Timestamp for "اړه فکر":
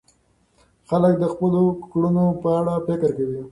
2.59-3.09